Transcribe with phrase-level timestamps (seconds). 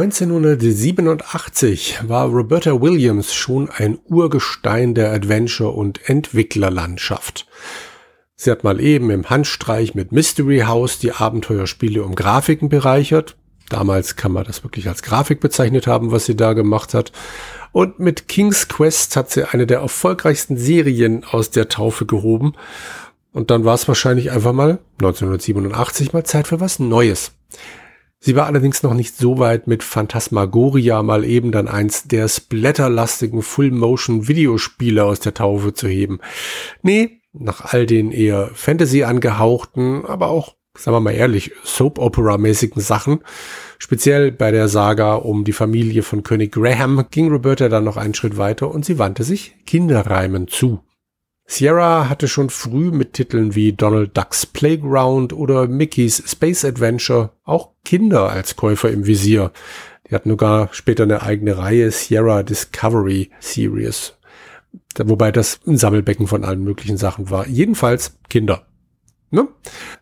[0.00, 7.46] 1987 war Roberta Williams schon ein Urgestein der Adventure- und Entwicklerlandschaft.
[8.34, 13.36] Sie hat mal eben im Handstreich mit Mystery House die Abenteuerspiele um Grafiken bereichert.
[13.68, 17.12] Damals kann man das wirklich als Grafik bezeichnet haben, was sie da gemacht hat.
[17.70, 22.54] Und mit King's Quest hat sie eine der erfolgreichsten Serien aus der Taufe gehoben.
[23.32, 27.32] Und dann war es wahrscheinlich einfach mal 1987 mal Zeit für was Neues.
[28.22, 33.40] Sie war allerdings noch nicht so weit mit Phantasmagoria mal eben dann eins der splatterlastigen
[33.40, 36.20] Full-Motion-Videospiele aus der Taufe zu heben.
[36.82, 43.20] Nee, nach all den eher Fantasy angehauchten, aber auch, sagen wir mal ehrlich, Soap-Opera-mäßigen Sachen.
[43.78, 48.12] Speziell bei der Saga um die Familie von König Graham ging Roberta dann noch einen
[48.12, 50.80] Schritt weiter und sie wandte sich Kinderreimen zu.
[51.50, 57.70] Sierra hatte schon früh mit Titeln wie Donald Ducks Playground oder Mickey's Space Adventure auch
[57.84, 59.50] Kinder als Käufer im Visier.
[60.08, 64.14] Die hatten sogar später eine eigene Reihe Sierra Discovery Series
[64.96, 67.48] Wobei das ein Sammelbecken von allen möglichen Sachen war.
[67.48, 68.68] Jedenfalls Kinder.
[69.32, 69.48] Ne?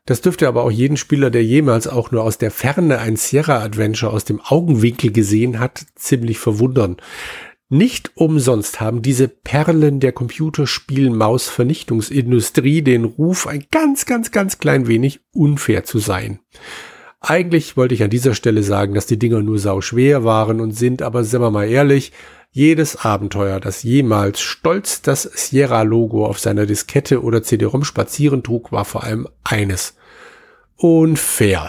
[0.04, 3.62] Das dürfte aber auch jeden Spieler, der jemals auch nur aus der Ferne ein Sierra
[3.62, 6.98] Adventure aus dem Augenwinkel gesehen hat, ziemlich verwundern.
[7.70, 15.20] Nicht umsonst haben diese Perlen der Computerspiel-Maus-Vernichtungsindustrie den Ruf, ein ganz, ganz, ganz klein wenig
[15.32, 16.38] unfair zu sein.
[17.20, 20.72] Eigentlich wollte ich an dieser Stelle sagen, dass die Dinger nur sau schwer waren und
[20.72, 22.12] sind, aber sind wir mal ehrlich,
[22.50, 28.86] jedes Abenteuer, das jemals stolz das Sierra-Logo auf seiner Diskette oder CD-ROM spazieren trug, war
[28.86, 29.94] vor allem eines.
[30.76, 31.68] Unfair.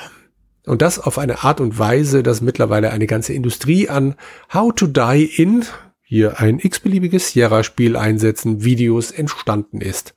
[0.65, 4.15] Und das auf eine Art und Weise, dass mittlerweile eine ganze Industrie an
[4.53, 5.65] How to Die in,
[6.09, 10.15] hier ein x-beliebiges Sierra-Spiel einsetzen, Videos entstanden ist.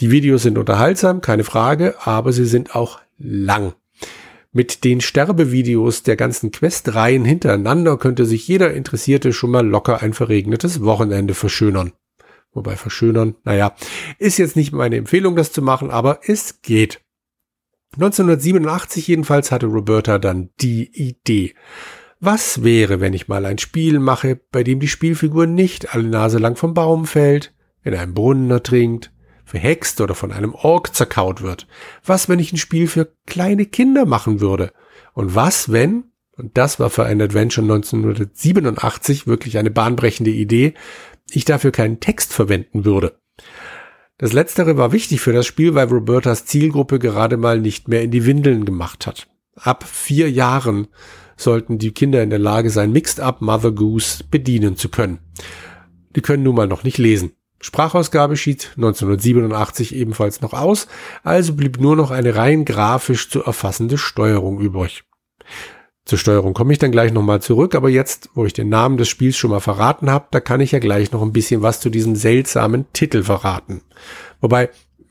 [0.00, 3.74] Die Videos sind unterhaltsam, keine Frage, aber sie sind auch lang.
[4.50, 10.14] Mit den Sterbevideos der ganzen Questreihen hintereinander könnte sich jeder Interessierte schon mal locker ein
[10.14, 11.92] verregnetes Wochenende verschönern.
[12.52, 13.76] Wobei verschönern, naja,
[14.18, 17.02] ist jetzt nicht meine Empfehlung, das zu machen, aber es geht.
[17.92, 21.54] 1987 jedenfalls hatte Roberta dann die Idee.
[22.26, 26.38] Was wäre, wenn ich mal ein Spiel mache, bei dem die Spielfigur nicht alle Nase
[26.38, 27.52] lang vom Baum fällt,
[27.82, 29.12] in einem Brunnen ertrinkt,
[29.44, 31.66] verhext oder von einem Ork zerkaut wird?
[32.02, 34.72] Was, wenn ich ein Spiel für kleine Kinder machen würde?
[35.12, 36.04] Und was, wenn,
[36.34, 40.72] und das war für ein Adventure 1987 wirklich eine bahnbrechende Idee,
[41.28, 43.18] ich dafür keinen Text verwenden würde?
[44.16, 48.10] Das letztere war wichtig für das Spiel, weil Robertas Zielgruppe gerade mal nicht mehr in
[48.10, 49.28] die Windeln gemacht hat.
[49.56, 50.88] Ab vier Jahren
[51.36, 55.18] sollten die Kinder in der Lage sein, Mixed Up Mother Goose bedienen zu können.
[56.16, 57.32] Die können nun mal noch nicht lesen.
[57.60, 60.86] Sprachausgabe schied 1987 ebenfalls noch aus,
[61.22, 65.04] also blieb nur noch eine rein grafisch zu erfassende Steuerung übrig.
[66.04, 69.08] Zur Steuerung komme ich dann gleich nochmal zurück, aber jetzt, wo ich den Namen des
[69.08, 71.88] Spiels schon mal verraten habe, da kann ich ja gleich noch ein bisschen was zu
[71.88, 73.80] diesem seltsamen Titel verraten.
[74.42, 74.68] Wobei,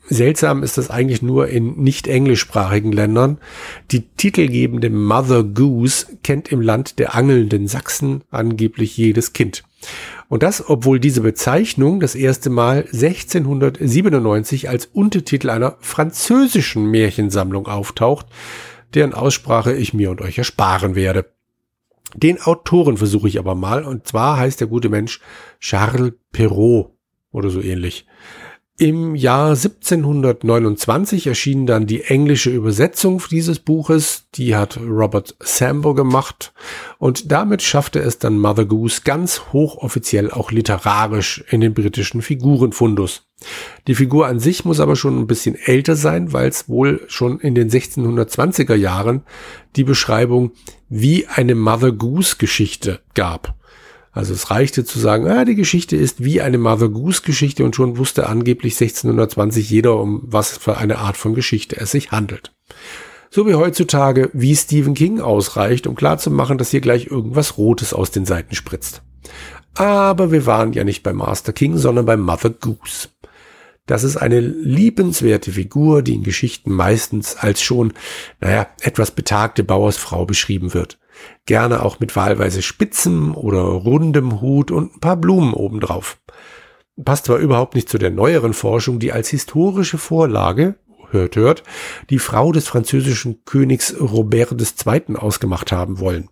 [0.09, 3.37] seltsam ist das eigentlich nur in nicht englischsprachigen Ländern.
[3.91, 9.63] Die titelgebende Mother Goose kennt im Land der angelnden Sachsen angeblich jedes Kind.
[10.29, 18.25] Und das, obwohl diese Bezeichnung das erste Mal 1697 als Untertitel einer französischen Märchensammlung auftaucht,
[18.93, 21.25] deren Aussprache ich mir und euch ersparen werde.
[22.15, 25.19] Den Autoren versuche ich aber mal, und zwar heißt der gute Mensch
[25.59, 26.89] Charles Perrault
[27.31, 28.05] oder so ähnlich.
[28.79, 34.25] Im Jahr 1729 erschien dann die englische Übersetzung dieses Buches.
[34.34, 36.53] Die hat Robert Sambo gemacht.
[36.97, 43.28] Und damit schaffte es dann Mother Goose ganz hochoffiziell auch literarisch in den britischen Figurenfundus.
[43.85, 47.39] Die Figur an sich muss aber schon ein bisschen älter sein, weil es wohl schon
[47.39, 49.21] in den 1620er Jahren
[49.75, 50.51] die Beschreibung
[50.89, 53.53] wie eine Mother Goose Geschichte gab.
[54.13, 57.75] Also es reichte zu sagen, ah, die Geschichte ist wie eine Mother Goose Geschichte und
[57.75, 62.54] schon wusste angeblich 1620 jeder, um was für eine Art von Geschichte es sich handelt.
[63.31, 68.12] So wie heutzutage, wie Stephen King ausreicht, um klarzumachen, dass hier gleich irgendwas Rotes aus
[68.12, 69.01] den Seiten spritzt.
[69.74, 73.09] Aber wir waren ja nicht bei Master King, sondern bei Mother Goose.
[73.88, 77.94] Das ist eine liebenswerte Figur, die in Geschichten meistens als schon,
[78.39, 81.00] naja, etwas betagte Bauersfrau beschrieben wird.
[81.45, 86.17] Gerne auch mit wahlweise spitzem oder rundem Hut und ein paar Blumen obendrauf.
[87.03, 90.75] Passt zwar überhaupt nicht zu der neueren Forschung, die als historische Vorlage,
[91.09, 91.63] hört, hört,
[92.09, 95.15] die Frau des französischen Königs Robert II.
[95.15, 96.29] ausgemacht haben wollen.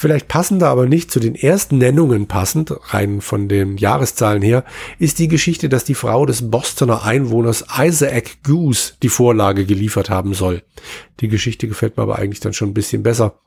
[0.00, 4.64] Vielleicht passender, aber nicht zu den ersten Nennungen passend, rein von den Jahreszahlen her,
[4.98, 10.32] ist die Geschichte, dass die Frau des Bostoner Einwohners Isaac Goose die Vorlage geliefert haben
[10.32, 10.62] soll.
[11.20, 13.40] Die Geschichte gefällt mir aber eigentlich dann schon ein bisschen besser.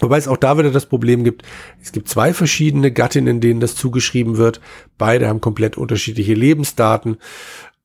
[0.00, 1.42] Wobei es auch da wieder das Problem gibt,
[1.82, 4.60] es gibt zwei verschiedene Gattinnen, denen das zugeschrieben wird.
[4.96, 7.16] Beide haben komplett unterschiedliche Lebensdaten,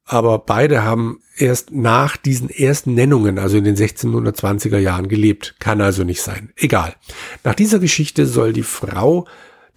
[0.06, 5.56] aber beide haben erst nach diesen ersten Nennungen, also in den 1620er Jahren gelebt.
[5.60, 6.52] Kann also nicht sein.
[6.56, 6.96] Egal.
[7.44, 9.26] Nach dieser Geschichte soll die Frau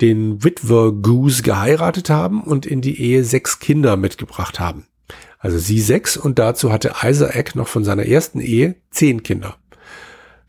[0.00, 4.87] den Witwer Goose geheiratet haben und in die Ehe sechs Kinder mitgebracht haben.
[5.38, 9.56] Also sie sechs und dazu hatte Isaac noch von seiner ersten Ehe zehn Kinder.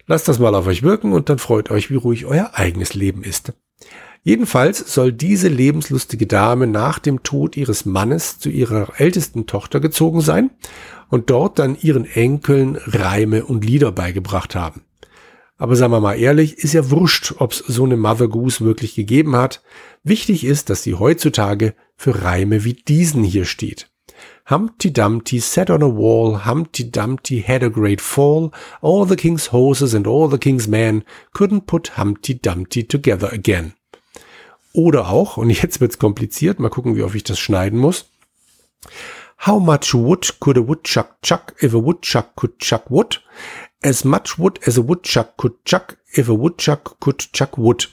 [0.07, 3.23] Lasst das mal auf euch wirken und dann freut euch, wie ruhig euer eigenes Leben
[3.23, 3.53] ist.
[4.23, 10.21] Jedenfalls soll diese lebenslustige Dame nach dem Tod ihres Mannes zu ihrer ältesten Tochter gezogen
[10.21, 10.49] sein
[11.09, 14.81] und dort dann ihren Enkeln Reime und Lieder beigebracht haben.
[15.57, 18.95] Aber sagen wir mal ehrlich, ist ja wurscht, ob es so eine Mother Goose wirklich
[18.95, 19.63] gegeben hat.
[20.03, 23.89] Wichtig ist, dass sie heutzutage für Reime wie diesen hier steht.
[24.49, 29.47] Humpty Dumpty sat on a wall, Humpty Dumpty had a great fall, all the king's
[29.47, 31.03] horses and all the king's men
[31.33, 33.73] couldn't put Humpty Dumpty together again.
[34.73, 38.05] Oder auch, und jetzt wird's kompliziert, mal gucken, wie oft ich das schneiden muss.
[39.45, 43.21] How much wood could a woodchuck chuck if a woodchuck could chuck wood?
[43.83, 47.89] As much wood as a woodchuck could chuck if a woodchuck could chuck wood.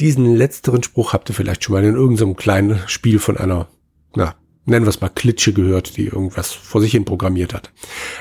[0.00, 3.68] Diesen letzteren Spruch habt ihr vielleicht schon mal in irgendeinem kleinen Spiel von einer,
[4.16, 7.72] na, nennen wir es mal Klitsche gehört, die irgendwas vor sich hin programmiert hat.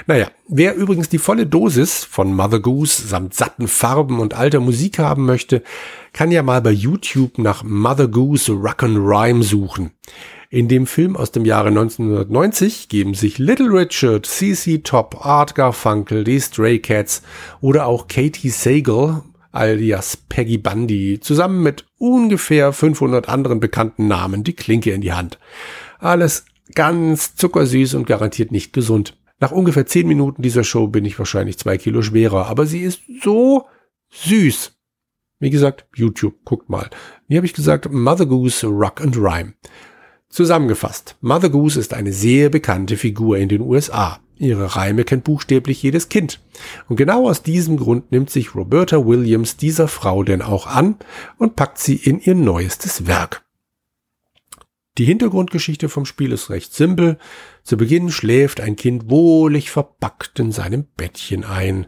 [0.08, 5.00] Naja, wer übrigens die volle Dosis von Mother Goose samt satten Farben und alter Musik
[5.00, 5.64] haben möchte,
[6.14, 9.92] kann ja mal bei YouTube nach Mother Goose Rock and Rhyme suchen.
[10.50, 16.26] In dem Film aus dem Jahre 1990 geben sich Little Richard, CC Top, Art Garfunkel,
[16.26, 17.22] die Stray Cats
[17.62, 19.22] oder auch Katie Sagal
[19.54, 25.40] alias Peggy Bundy zusammen mit ungefähr 500 anderen bekannten Namen die Klinke in die Hand.
[26.02, 29.18] Alles ganz zuckersüß und garantiert nicht gesund.
[29.40, 33.02] Nach ungefähr zehn Minuten dieser Show bin ich wahrscheinlich zwei Kilo schwerer, aber sie ist
[33.24, 33.68] so
[34.10, 34.74] süß.
[35.40, 36.90] Wie gesagt, YouTube, guckt mal.
[37.28, 37.92] Wie habe ich gesagt?
[37.92, 39.54] Mother Goose Rock and Rhyme.
[40.30, 44.20] Zusammengefasst, Mother Goose ist eine sehr bekannte Figur in den USA.
[44.38, 46.40] Ihre Reime kennt buchstäblich jedes Kind.
[46.90, 50.96] Und genau aus diesem Grund nimmt sich Roberta Williams dieser Frau denn auch an
[51.38, 53.44] und packt sie in ihr neuestes Werk.
[54.98, 57.18] Die Hintergrundgeschichte vom Spiel ist recht simpel.
[57.64, 61.88] Zu Beginn schläft ein Kind wohlig verpackt in seinem Bettchen ein.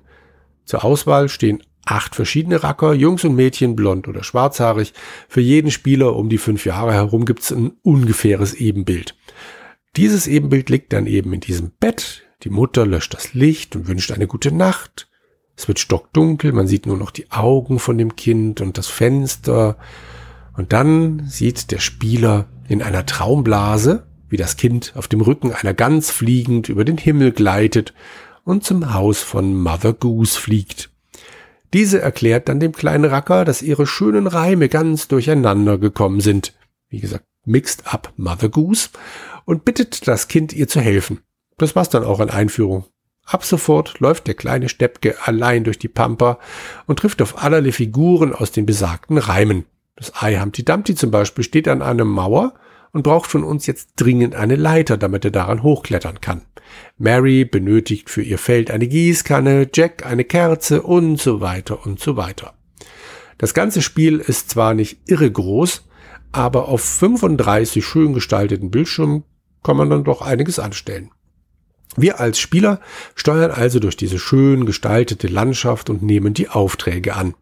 [0.64, 4.94] Zur Auswahl stehen acht verschiedene Racker, Jungs und Mädchen, blond oder schwarzhaarig.
[5.28, 9.16] Für jeden Spieler um die fünf Jahre herum gibt es ein ungefähres Ebenbild.
[9.98, 12.24] Dieses Ebenbild liegt dann eben in diesem Bett.
[12.44, 15.10] Die Mutter löscht das Licht und wünscht eine gute Nacht.
[15.56, 19.78] Es wird stockdunkel, man sieht nur noch die Augen von dem Kind und das Fenster.
[20.56, 25.74] Und dann sieht der Spieler in einer Traumblase, wie das Kind auf dem Rücken einer
[25.74, 27.94] Gans fliegend über den Himmel gleitet
[28.44, 30.90] und zum Haus von Mother Goose fliegt.
[31.74, 36.54] Diese erklärt dann dem kleinen Racker, dass ihre schönen Reime ganz durcheinander gekommen sind.
[36.90, 38.90] Wie gesagt, mixed up Mother Goose
[39.46, 41.22] und bittet das Kind ihr zu helfen.
[41.58, 42.86] Das war's dann auch an Einführung.
[43.26, 46.40] Ab sofort läuft der kleine Steppke allein durch die Pampa
[46.86, 49.66] und trifft auf allerlei Figuren aus den besagten Reimen.
[49.96, 52.54] Das Ei Humpty Dumpty zum Beispiel steht an einer Mauer
[52.92, 56.42] und braucht von uns jetzt dringend eine Leiter, damit er daran hochklettern kann.
[56.98, 62.18] Mary benötigt für ihr Feld eine Gießkanne, Jack eine Kerze und so weiter und so
[62.18, 62.54] weiter.
[63.38, 65.86] Das ganze Spiel ist zwar nicht irre groß,
[66.32, 69.24] aber auf 35 schön gestalteten Bildschirmen
[69.64, 71.12] kann man dann doch einiges anstellen.
[71.96, 72.80] Wir als Spieler
[73.16, 77.36] steuern also durch diese schön gestaltete Landschaft und nehmen die Aufträge an.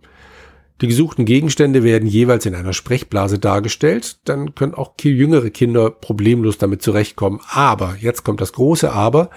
[0.81, 6.57] Die gesuchten Gegenstände werden jeweils in einer Sprechblase dargestellt, dann können auch jüngere Kinder problemlos
[6.57, 7.39] damit zurechtkommen.
[7.49, 9.29] Aber, jetzt kommt das große Aber,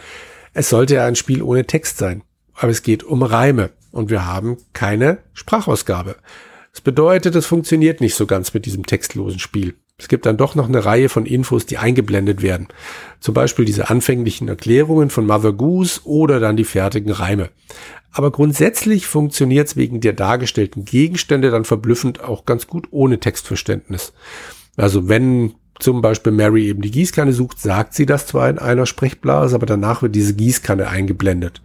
[0.54, 2.22] es sollte ja ein Spiel ohne Text sein.
[2.54, 6.16] Aber es geht um Reime und wir haben keine Sprachausgabe.
[6.72, 9.74] Das bedeutet, es funktioniert nicht so ganz mit diesem textlosen Spiel.
[9.96, 12.66] Es gibt dann doch noch eine Reihe von Infos, die eingeblendet werden.
[13.20, 17.50] Zum Beispiel diese anfänglichen Erklärungen von Mother Goose oder dann die fertigen Reime.
[18.10, 24.12] Aber grundsätzlich funktioniert es wegen der dargestellten Gegenstände dann verblüffend auch ganz gut ohne Textverständnis.
[24.76, 28.86] Also wenn zum Beispiel Mary eben die Gießkanne sucht, sagt sie das zwar in einer
[28.86, 31.62] Sprechblase, aber danach wird diese Gießkanne eingeblendet.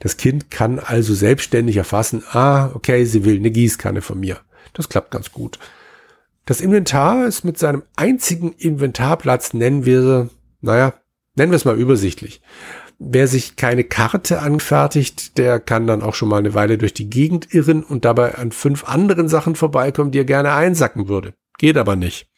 [0.00, 4.38] Das Kind kann also selbstständig erfassen, ah, okay, sie will eine Gießkanne von mir.
[4.72, 5.58] Das klappt ganz gut.
[6.46, 10.30] Das Inventar ist mit seinem einzigen Inventarplatz, nennen wir,
[10.60, 10.94] naja,
[11.36, 12.40] nennen wir es mal übersichtlich.
[12.98, 17.08] Wer sich keine Karte anfertigt, der kann dann auch schon mal eine Weile durch die
[17.08, 21.32] Gegend irren und dabei an fünf anderen Sachen vorbeikommen, die er gerne einsacken würde.
[21.58, 22.28] Geht aber nicht.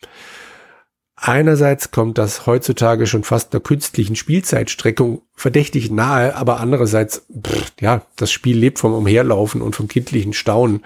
[1.16, 8.02] Einerseits kommt das heutzutage schon fast einer künstlichen Spielzeitstreckung verdächtig nahe, aber andererseits, pff, ja,
[8.16, 10.82] das Spiel lebt vom Umherlaufen und vom kindlichen Staunen.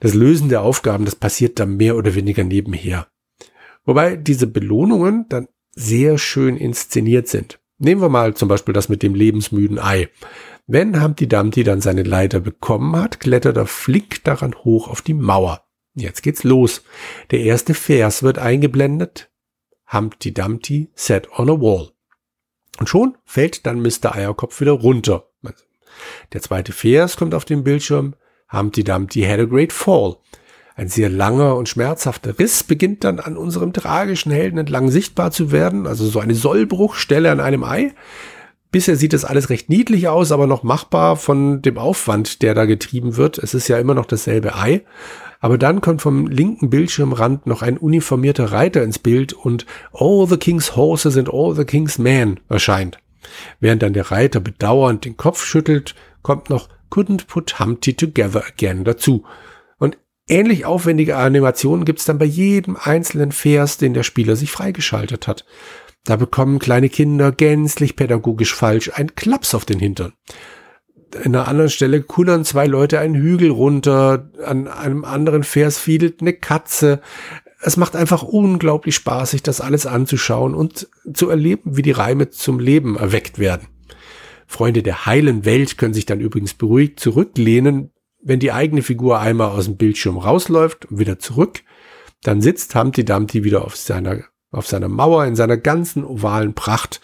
[0.00, 3.08] Das Lösen der Aufgaben, das passiert dann mehr oder weniger nebenher.
[3.84, 7.60] Wobei diese Belohnungen dann sehr schön inszeniert sind.
[7.78, 10.08] Nehmen wir mal zum Beispiel das mit dem lebensmüden Ei.
[10.66, 15.14] Wenn Humpty Dumpty dann seine Leiter bekommen hat, klettert er flink daran hoch auf die
[15.14, 15.62] Mauer.
[15.94, 16.82] Jetzt geht's los.
[17.30, 19.30] Der erste Vers wird eingeblendet.
[19.92, 21.90] Humpty Dumpty sat on a wall.
[22.78, 24.14] Und schon fällt dann Mr.
[24.14, 25.28] Eierkopf wieder runter.
[26.32, 28.14] Der zweite Vers kommt auf den Bildschirm.
[28.52, 30.16] Humpty Dumpty had a great fall.
[30.76, 35.50] Ein sehr langer und schmerzhafter Riss beginnt dann an unserem tragischen Helden entlang sichtbar zu
[35.50, 37.94] werden, also so eine Sollbruchstelle an einem Ei.
[38.70, 42.66] Bisher sieht das alles recht niedlich aus, aber noch machbar von dem Aufwand, der da
[42.66, 43.38] getrieben wird.
[43.38, 44.82] Es ist ja immer noch dasselbe Ei.
[45.40, 50.36] Aber dann kommt vom linken Bildschirmrand noch ein uniformierter Reiter ins Bild und All the
[50.36, 52.98] King's Horses and All the King's Men erscheint.
[53.60, 58.84] Während dann der Reiter bedauernd den Kopf schüttelt, kommt noch Couldn't put Humpty together again
[58.84, 59.24] dazu.
[59.78, 65.26] Und ähnlich aufwendige Animationen gibt's dann bei jedem einzelnen Vers, den der Spieler sich freigeschaltet
[65.26, 65.44] hat.
[66.04, 70.12] Da bekommen kleine Kinder gänzlich pädagogisch falsch einen Klaps auf den Hintern
[71.24, 76.20] in einer anderen Stelle kullern zwei Leute einen Hügel runter, an einem anderen Vers fiedelt
[76.20, 77.00] eine Katze.
[77.60, 82.30] Es macht einfach unglaublich Spaß, sich das alles anzuschauen und zu erleben, wie die Reime
[82.30, 83.68] zum Leben erweckt werden.
[84.46, 87.90] Freunde der heilen Welt können sich dann übrigens beruhigt zurücklehnen,
[88.22, 91.62] wenn die eigene Figur einmal aus dem Bildschirm rausläuft und wieder zurück,
[92.22, 97.00] dann sitzt Humpty Dumpty wieder auf seiner, auf seiner Mauer in seiner ganzen ovalen Pracht,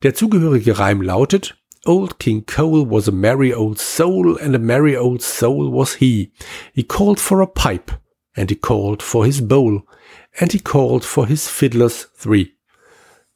[0.03, 4.95] Der zugehörige Reim lautet, Old King Cole was a merry old soul, and a merry
[4.95, 6.35] old soul was he.
[6.75, 7.93] He called for a pipe,
[8.37, 9.85] and he called for his bowl,
[10.39, 12.53] and he called for his fiddlers three.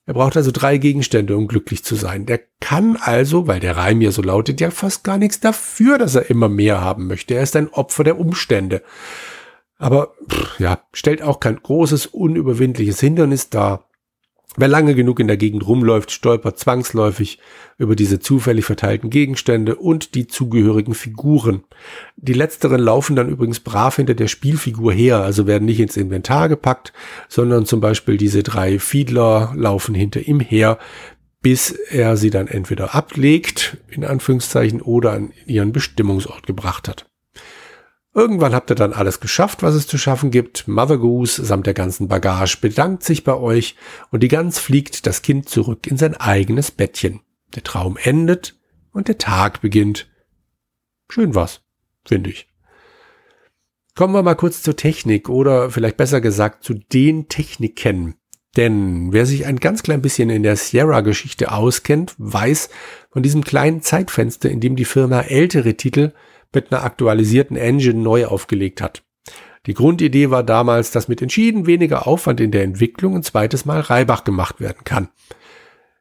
[0.05, 2.27] Er braucht also drei Gegenstände, um glücklich zu sein.
[2.27, 6.17] Der kann also, weil der Reim ja so lautet, ja fast gar nichts dafür, dass
[6.17, 7.35] er immer mehr haben möchte.
[7.35, 8.83] Er ist ein Opfer der Umstände.
[9.79, 13.89] Aber pff, ja, stellt auch kein großes, unüberwindliches Hindernis dar.
[14.57, 17.39] Wer lange genug in der Gegend rumläuft, stolpert zwangsläufig
[17.79, 21.65] über diese zufällig verteilten Gegenstände und die zugehörigen Figuren.
[22.17, 26.51] Die letzteren laufen dann übrigens brav hinter der Spielfigur her, also werden nicht ins Inventar
[26.51, 26.93] gepackt,
[27.29, 30.79] sondern zum Beispiel diese drei Fiedler laufen hinter ihm her,
[31.41, 37.07] bis er sie dann entweder ablegt, in Anführungszeichen, oder an ihren Bestimmungsort gebracht hat.
[38.15, 40.69] Irgendwann habt ihr dann alles geschafft, was es zu schaffen gibt.
[40.69, 43.75] Mother Goose samt der ganzen Bagage bedankt sich bei euch
[44.11, 47.21] und die Gans fliegt das Kind zurück in sein eigenes Bettchen.
[47.55, 48.59] Der Traum endet
[48.93, 50.11] und der Tag beginnt.
[51.11, 51.63] Schön was,
[52.05, 52.49] finde ich.
[53.95, 58.15] Kommen wir mal kurz zur Technik oder vielleicht besser gesagt zu den Techniken.
[58.57, 62.69] Denn wer sich ein ganz klein bisschen in der Sierra-Geschichte auskennt, weiß
[63.11, 66.13] von diesem kleinen Zeitfenster, in dem die Firma ältere Titel
[66.55, 69.03] mit einer aktualisierten Engine neu aufgelegt hat.
[69.67, 73.81] Die Grundidee war damals, dass mit entschieden weniger Aufwand in der Entwicklung ein zweites Mal
[73.81, 75.09] Reibach gemacht werden kann.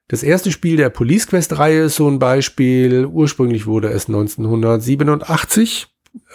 [0.07, 3.05] Das erste Spiel der Police Quest Reihe ist so ein Beispiel.
[3.05, 5.87] Ursprünglich wurde es 1987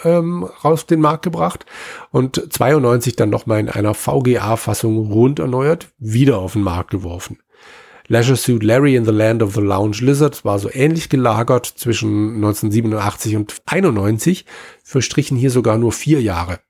[0.05, 1.67] ähm, auf den Markt gebracht
[2.11, 7.39] und 92 dann nochmal in einer VGA-Fassung rund erneuert wieder auf den Markt geworfen.
[8.09, 12.37] Leisure Suit Larry in the Land of the Lounge Lizard war so ähnlich gelagert zwischen
[12.37, 14.45] 1987 und 91,
[14.85, 16.61] verstrichen hier sogar nur vier Jahre.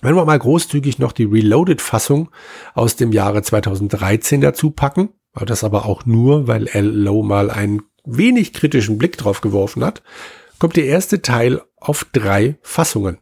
[0.00, 2.30] Wenn wir mal großzügig noch die Reloaded-Fassung
[2.74, 6.86] aus dem Jahre 2013 dazu packen, war das aber auch nur, weil L.
[6.86, 10.02] Lowe mal einen wenig kritischen Blick drauf geworfen hat,
[10.58, 13.18] kommt der erste Teil auf drei Fassungen.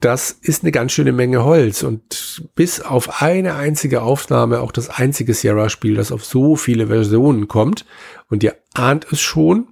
[0.00, 4.90] Das ist eine ganz schöne Menge Holz und bis auf eine einzige Aufnahme auch das
[4.90, 7.84] einzige Sierra-Spiel, das auf so viele Versionen kommt.
[8.30, 9.68] Und ihr ahnt es schon.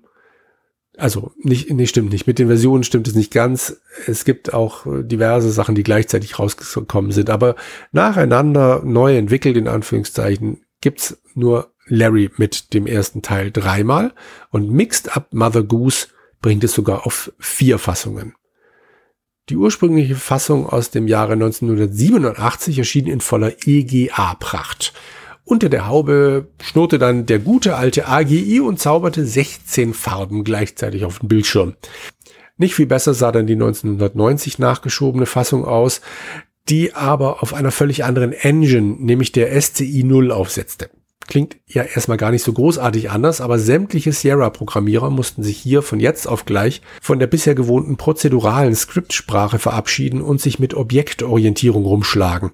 [0.97, 2.27] Also nicht, nee, stimmt nicht.
[2.27, 3.81] Mit den Versionen stimmt es nicht ganz.
[4.07, 7.31] Es gibt auch diverse Sachen, die gleichzeitig rausgekommen sind.
[7.31, 7.55] Aber
[7.93, 14.13] nacheinander neu entwickelt, in Anführungszeichen, gibt's nur Larry mit dem ersten Teil dreimal.
[14.51, 16.09] Und Mixed Up Mother Goose
[16.41, 18.35] bringt es sogar auf vier Fassungen.
[19.49, 24.93] Die ursprüngliche Fassung aus dem Jahre 1987 erschien in voller EGA-Pracht.
[25.45, 31.21] Unter der Haube schnurrte dann der gute alte AGI und zauberte 16 Farben gleichzeitig auf
[31.21, 31.77] den Bildschirm.
[32.57, 36.01] Nicht viel besser sah dann die 1990 nachgeschobene Fassung aus,
[36.69, 40.91] die aber auf einer völlig anderen Engine, nämlich der SCI 0 aufsetzte.
[41.27, 45.99] Klingt ja erstmal gar nicht so großartig anders, aber sämtliche Sierra-Programmierer mussten sich hier von
[45.99, 52.53] jetzt auf gleich von der bisher gewohnten prozeduralen Skriptsprache verabschieden und sich mit Objektorientierung rumschlagen.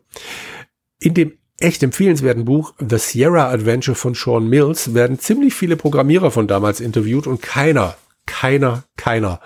[0.99, 6.31] In dem echt empfehlenswerten Buch The Sierra Adventure von Sean Mills werden ziemlich viele Programmierer
[6.31, 9.41] von damals interviewt und keiner, keiner, keiner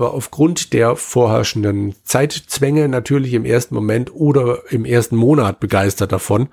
[0.00, 6.48] war aufgrund der vorherrschenden Zeitzwänge natürlich im ersten Moment oder im ersten Monat begeistert davon.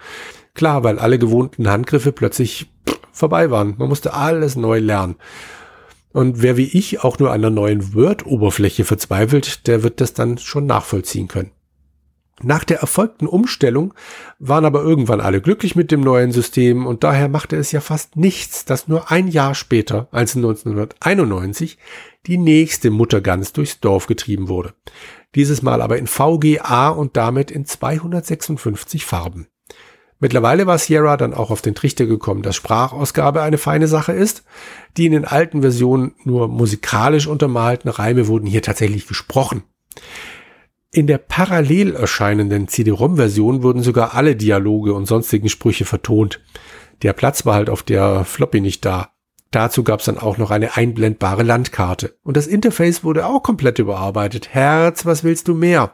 [0.58, 2.72] Klar, weil alle gewohnten Handgriffe plötzlich
[3.12, 3.76] vorbei waren.
[3.78, 5.16] Man musste alles neu lernen.
[6.12, 10.40] Und wer wie ich auch nur an der neuen Word-Oberfläche verzweifelt, der wird das dann
[10.40, 11.52] schon nachvollziehen können.
[12.42, 13.94] Nach der erfolgten Umstellung
[14.40, 18.16] waren aber irgendwann alle glücklich mit dem neuen System und daher machte es ja fast
[18.16, 21.78] nichts, dass nur ein Jahr später, als 1991,
[22.26, 24.74] die nächste Muttergans durchs Dorf getrieben wurde.
[25.36, 29.48] Dieses Mal aber in VGA und damit in 256 Farben.
[30.20, 34.44] Mittlerweile war Sierra dann auch auf den Trichter gekommen, dass Sprachausgabe eine feine Sache ist.
[34.98, 39.64] Die in den alten Versionen nur musikalisch untermalten Reime wurden hier tatsächlich gesprochen.
[40.92, 46.42] In der parallel erscheinenden CD-ROM-Version wurden sogar alle Dialoge und sonstigen Sprüche vertont.
[47.04, 49.12] Der Platz war halt auf der Floppy nicht da.
[49.52, 52.18] Dazu gab es dann auch noch eine einblendbare Landkarte.
[52.24, 54.50] Und das Interface wurde auch komplett überarbeitet.
[54.54, 55.94] Herz, was willst du mehr?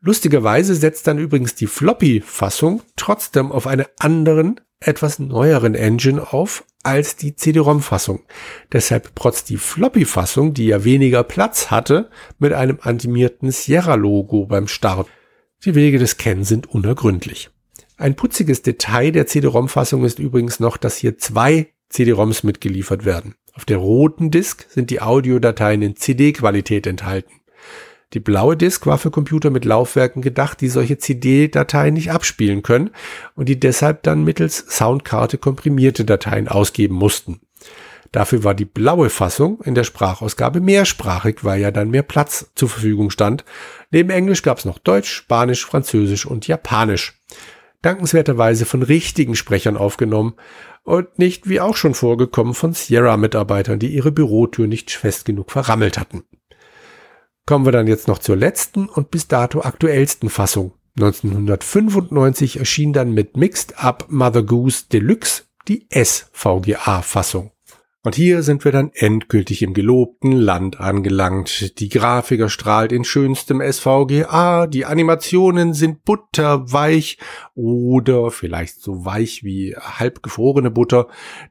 [0.00, 7.16] Lustigerweise setzt dann übrigens die Floppy-Fassung trotzdem auf einer anderen, etwas neueren Engine auf als
[7.16, 8.20] die CD-ROM-Fassung.
[8.72, 15.08] Deshalb protzt die Floppy-Fassung, die ja weniger Platz hatte, mit einem animierten Sierra-Logo beim Start.
[15.64, 17.50] Die Wege des Ken sind unergründlich.
[17.96, 23.34] Ein putziges Detail der CD-ROM-Fassung ist übrigens noch, dass hier zwei CD-ROMs mitgeliefert werden.
[23.54, 27.32] Auf der roten Disk sind die Audiodateien in CD-Qualität enthalten.
[28.14, 32.90] Die blaue Disk war für Computer mit Laufwerken gedacht, die solche CD-Dateien nicht abspielen können
[33.34, 37.40] und die deshalb dann mittels Soundkarte komprimierte Dateien ausgeben mussten.
[38.10, 42.70] Dafür war die blaue Fassung in der Sprachausgabe mehrsprachig, weil ja dann mehr Platz zur
[42.70, 43.44] Verfügung stand.
[43.90, 47.20] Neben Englisch gab es noch Deutsch, Spanisch, Französisch und Japanisch.
[47.82, 50.34] Dankenswerterweise von richtigen Sprechern aufgenommen
[50.82, 55.98] und nicht, wie auch schon vorgekommen, von Sierra-Mitarbeitern, die ihre Bürotür nicht fest genug verrammelt
[55.98, 56.24] hatten
[57.48, 60.72] kommen wir dann jetzt noch zur letzten und bis dato aktuellsten Fassung.
[60.98, 67.52] 1995 erschien dann mit Mixed Up Mother Goose Deluxe die SVGA-Fassung.
[68.04, 71.80] Und hier sind wir dann endgültig im gelobten Land angelangt.
[71.80, 77.18] Die Grafiker strahlt in schönstem SVGA, die Animationen sind butterweich
[77.56, 81.08] oder vielleicht so weich wie halbgefrorene Butter.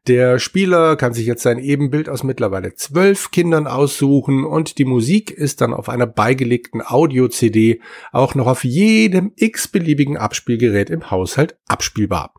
[0.08, 5.32] Der Spieler kann sich jetzt sein Ebenbild aus mittlerweile zwölf Kindern aussuchen und die Musik
[5.32, 7.82] ist dann auf einer beigelegten Audio-CD
[8.14, 12.34] auch noch auf jedem x-beliebigen Abspielgerät im Haushalt abspielbar.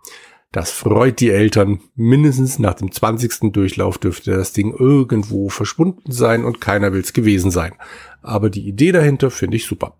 [0.52, 1.80] Das freut die Eltern.
[1.94, 3.52] Mindestens nach dem 20.
[3.52, 7.72] Durchlauf dürfte das Ding irgendwo verschwunden sein und keiner will es gewesen sein.
[8.22, 9.96] Aber die Idee dahinter finde ich super.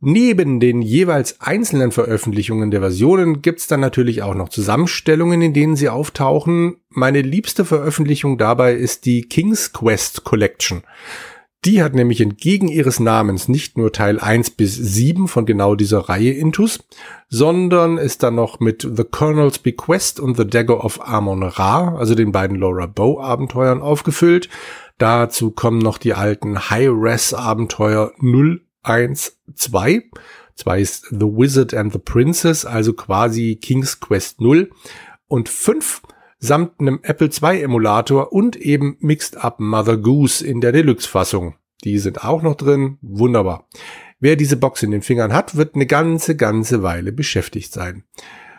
[0.00, 5.74] Neben den jeweils einzelnen Veröffentlichungen der Versionen gibt's dann natürlich auch noch Zusammenstellungen, in denen
[5.74, 6.76] sie auftauchen.
[6.90, 10.82] Meine liebste Veröffentlichung dabei ist die King's Quest Collection.
[11.66, 16.08] Die hat nämlich entgegen ihres Namens nicht nur Teil 1 bis 7 von genau dieser
[16.08, 16.78] Reihe Intus,
[17.28, 22.14] sondern ist dann noch mit The Colonel's Bequest und The Dagger of Amon Ra, also
[22.14, 24.48] den beiden Laura Bow Abenteuern aufgefüllt.
[24.98, 30.04] Dazu kommen noch die alten High-Res Abenteuer 0, 1, 2.
[30.54, 34.70] 2 ist The Wizard and the Princess, also quasi King's Quest 0.
[35.26, 36.02] Und 5
[36.46, 41.54] samt einem Apple II Emulator und eben Mixed Up Mother Goose in der Deluxe-Fassung.
[41.84, 42.98] Die sind auch noch drin.
[43.02, 43.68] Wunderbar.
[44.18, 48.04] Wer diese Box in den Fingern hat, wird eine ganze, ganze Weile beschäftigt sein.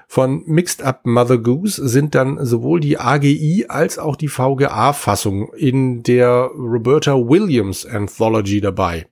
[0.07, 6.03] Von Mixed Up Mother Goose sind dann sowohl die AGI als auch die VGA-Fassung in
[6.03, 9.07] der Roberta Williams Anthology dabei.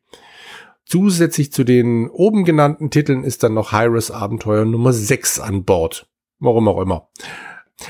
[0.85, 6.07] Zusätzlich zu den oben genannten Titeln ist dann noch Hyres Abenteuer Nummer 6 an Bord.
[6.39, 7.09] Warum auch immer.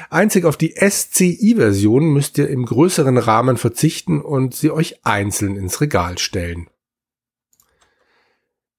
[0.09, 5.79] Einzig auf die SCI-Version müsst ihr im größeren Rahmen verzichten und sie euch einzeln ins
[5.81, 6.67] Regal stellen.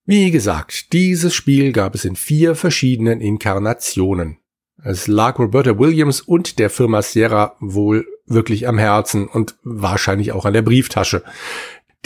[0.05, 4.39] Wie gesagt, dieses Spiel gab es in vier verschiedenen Inkarnationen.
[4.83, 10.45] Es lag Roberta Williams und der Firma Sierra wohl wirklich am Herzen und wahrscheinlich auch
[10.45, 11.25] an der Brieftasche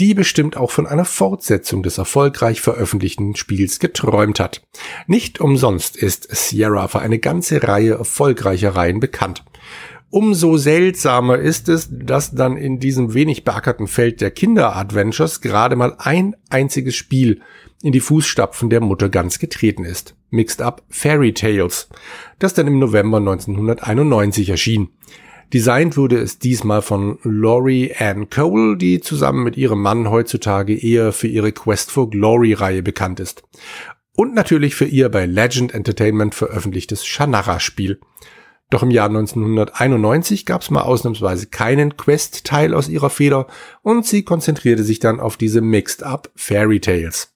[0.01, 4.63] die bestimmt auch von einer Fortsetzung des erfolgreich veröffentlichten Spiels geträumt hat.
[5.07, 9.45] Nicht umsonst ist Sierra für eine ganze Reihe erfolgreicher Reihen bekannt.
[10.09, 15.95] Umso seltsamer ist es, dass dann in diesem wenig beackerten Feld der Kinder-Adventures gerade mal
[15.99, 17.43] ein einziges Spiel
[17.83, 20.17] in die Fußstapfen der Mutter ganz getreten ist.
[20.31, 21.89] Mixed Up Fairy Tales,
[22.39, 24.89] das dann im November 1991 erschien.
[25.53, 31.13] Designt wurde es diesmal von Laurie Ann Cole, die zusammen mit ihrem Mann heutzutage eher
[31.13, 33.43] für ihre Quest for Glory Reihe bekannt ist.
[34.15, 37.99] Und natürlich für ihr bei Legend Entertainment veröffentlichtes Shannara-Spiel.
[38.71, 43.49] Doch im Jahr 1991 gab es mal ausnahmsweise keinen Quest-Teil aus ihrer Feder
[43.83, 47.35] und sie konzentrierte sich dann auf diese Mixed-Up Fairy Tales.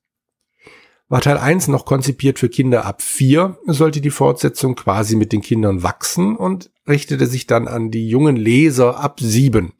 [1.08, 5.42] War Teil 1 noch konzipiert für Kinder ab 4, sollte die Fortsetzung quasi mit den
[5.42, 9.74] Kindern wachsen und richtete sich dann an die jungen Leser ab 7.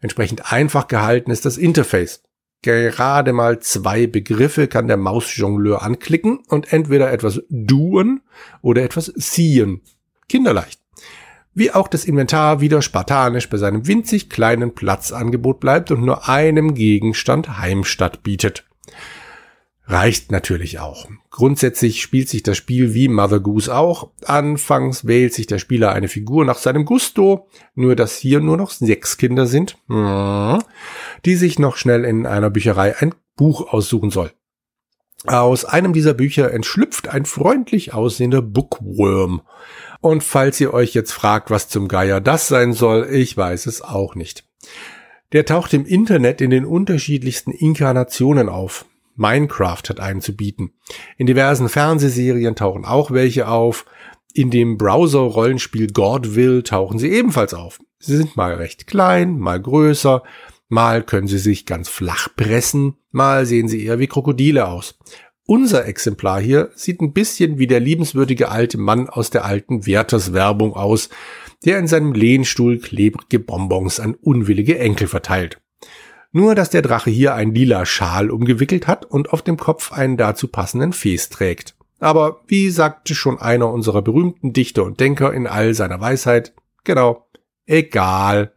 [0.00, 2.22] Entsprechend einfach gehalten ist das Interface.
[2.62, 8.22] Gerade mal zwei Begriffe kann der Mausjongleur anklicken und entweder etwas doen
[8.62, 9.82] oder etwas ziehen.
[10.26, 10.80] Kinderleicht.
[11.52, 16.74] Wie auch das Inventar wieder spartanisch bei seinem winzig kleinen Platzangebot bleibt und nur einem
[16.74, 18.65] Gegenstand Heimstatt bietet
[19.86, 21.06] reicht natürlich auch.
[21.30, 24.10] Grundsätzlich spielt sich das Spiel wie Mother Goose auch.
[24.24, 28.70] Anfangs wählt sich der Spieler eine Figur nach seinem Gusto, nur dass hier nur noch
[28.70, 30.62] sechs Kinder sind, hm,
[31.24, 34.32] die sich noch schnell in einer Bücherei ein Buch aussuchen soll.
[35.26, 39.42] Aus einem dieser Bücher entschlüpft ein freundlich aussehender Bookworm.
[40.00, 43.82] Und falls ihr euch jetzt fragt, was zum Geier das sein soll, ich weiß es
[43.82, 44.44] auch nicht.
[45.32, 48.86] Der taucht im Internet in den unterschiedlichsten Inkarnationen auf.
[49.16, 50.72] Minecraft hat einen zu bieten.
[51.16, 53.84] In diversen Fernsehserien tauchen auch welche auf.
[54.34, 57.78] In dem Browser-Rollenspiel Godville tauchen sie ebenfalls auf.
[57.98, 60.22] Sie sind mal recht klein, mal größer,
[60.68, 64.98] mal können sie sich ganz flach pressen, mal sehen sie eher wie Krokodile aus.
[65.46, 70.74] Unser Exemplar hier sieht ein bisschen wie der liebenswürdige alte Mann aus der alten Werthers-Werbung
[70.74, 71.08] aus,
[71.64, 75.60] der in seinem Lehnstuhl klebrige Bonbons an unwillige Enkel verteilt.
[76.32, 80.16] Nur, dass der Drache hier ein lila Schal umgewickelt hat und auf dem Kopf einen
[80.16, 81.76] dazu passenden Fes trägt.
[81.98, 86.52] Aber wie sagte schon einer unserer berühmten Dichter und Denker in all seiner Weisheit,
[86.84, 87.26] genau,
[87.64, 88.52] egal.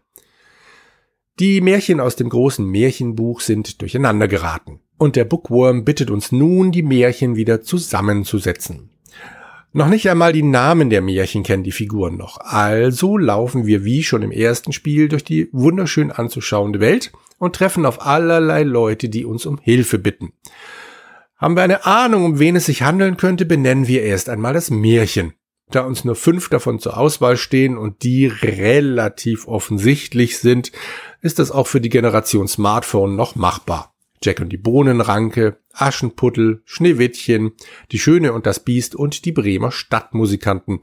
[1.40, 4.82] Die Märchen aus dem großen Märchenbuch sind durcheinander geraten.
[4.98, 8.90] Und der Bookworm bittet uns nun, die Märchen wieder zusammenzusetzen.
[9.72, 12.40] Noch nicht einmal die Namen der Märchen kennen die Figuren noch.
[12.40, 17.86] Also laufen wir wie schon im ersten Spiel durch die wunderschön anzuschauende Welt und treffen
[17.86, 20.34] auf allerlei Leute, die uns um Hilfe bitten.
[21.38, 24.72] Haben wir eine Ahnung, um wen es sich handeln könnte, benennen wir erst einmal das
[24.72, 25.34] Märchen.
[25.70, 30.72] Da uns nur fünf davon zur Auswahl stehen und die relativ offensichtlich sind,
[31.22, 33.94] ist das auch für die Generation Smartphone noch machbar.
[34.22, 37.54] Jack und die Bohnenranke, Aschenputtel, Schneewittchen,
[37.92, 40.82] die Schöne und das Biest und die Bremer Stadtmusikanten.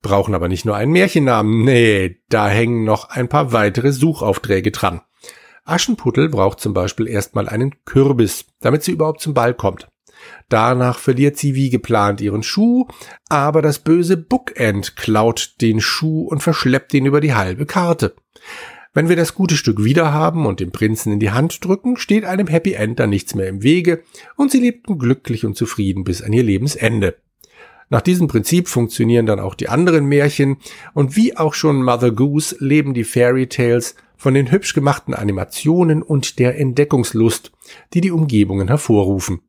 [0.00, 5.02] Brauchen aber nicht nur einen Märchennamen, nee, da hängen noch ein paar weitere Suchaufträge dran.
[5.64, 9.88] Aschenputtel braucht zum Beispiel erstmal einen Kürbis, damit sie überhaupt zum Ball kommt.
[10.48, 12.86] Danach verliert sie wie geplant ihren Schuh,
[13.28, 18.14] aber das böse Bookend klaut den Schuh und verschleppt ihn über die halbe Karte.
[18.94, 22.26] Wenn wir das gute Stück wieder haben und dem Prinzen in die Hand drücken, steht
[22.26, 24.02] einem Happy End da nichts mehr im Wege
[24.36, 27.16] und sie lebten glücklich und zufrieden bis an ihr Lebensende.
[27.88, 30.58] Nach diesem Prinzip funktionieren dann auch die anderen Märchen
[30.92, 36.02] und wie auch schon Mother Goose leben die Fairy Tales von den hübsch gemachten Animationen
[36.02, 37.50] und der Entdeckungslust,
[37.94, 39.40] die die Umgebungen hervorrufen.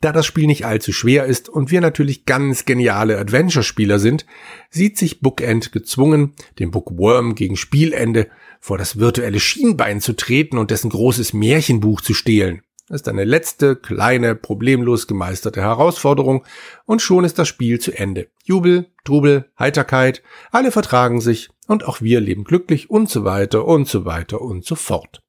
[0.00, 4.26] Da das Spiel nicht allzu schwer ist und wir natürlich ganz geniale Adventure-Spieler sind,
[4.70, 8.28] sieht sich Bookend gezwungen, dem Bookworm gegen Spielende
[8.62, 12.62] vor das virtuelle Schienbein zu treten und dessen großes Märchenbuch zu stehlen.
[12.88, 16.44] Das ist eine letzte, kleine, problemlos gemeisterte Herausforderung
[16.84, 18.28] und schon ist das Spiel zu Ende.
[18.44, 20.22] Jubel, Trubel, Heiterkeit,
[20.52, 24.64] alle vertragen sich und auch wir leben glücklich und so weiter und so weiter und
[24.64, 25.22] so fort.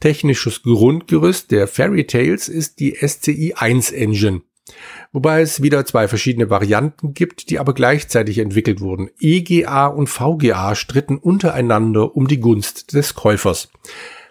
[0.00, 4.42] Technisches Grundgerüst der Fairy Tales ist die SCI 1 Engine,
[5.12, 9.10] wobei es wieder zwei verschiedene Varianten gibt, die aber gleichzeitig entwickelt wurden.
[9.20, 13.70] EGA und VGA stritten untereinander um die Gunst des Käufers.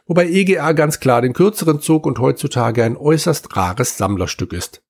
[0.08, 4.82] Wobei EGA ganz klar den kürzeren zog und heutzutage ein äußerst rares Sammlerstück ist.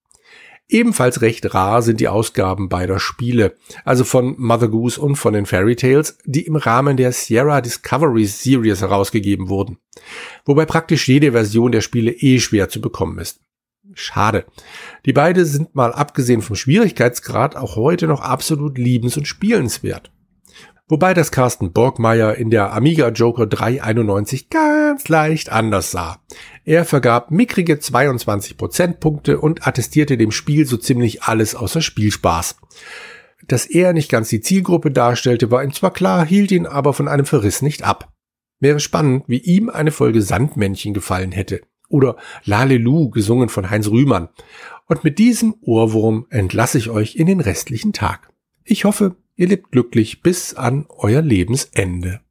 [0.71, 5.45] Ebenfalls recht rar sind die Ausgaben beider Spiele, also von Mother Goose und von den
[5.45, 9.79] Fairy Tales, die im Rahmen der Sierra Discovery Series herausgegeben wurden.
[10.45, 13.41] Wobei praktisch jede Version der Spiele eh schwer zu bekommen ist.
[13.93, 14.45] Schade.
[15.05, 20.11] Die beiden sind mal abgesehen vom Schwierigkeitsgrad auch heute noch absolut liebens- und spielenswert.
[20.87, 26.19] Wobei das Carsten Borgmeier in der Amiga Joker 391 ganz leicht anders sah.
[26.65, 32.57] Er vergab mickrige 22 Prozentpunkte und attestierte dem Spiel so ziemlich alles außer Spielspaß.
[33.47, 37.07] Dass er nicht ganz die Zielgruppe darstellte, war ihm zwar klar, hielt ihn aber von
[37.07, 38.11] einem Verriss nicht ab.
[38.59, 41.61] Wäre spannend, wie ihm eine Folge Sandmännchen gefallen hätte.
[41.91, 44.29] Oder Lalelu, gesungen von Heinz Rühmann.
[44.87, 48.29] Und mit diesem Ohrwurm entlasse ich euch in den restlichen Tag.
[48.63, 52.21] Ich hoffe, Ihr lebt glücklich bis an euer Lebensende.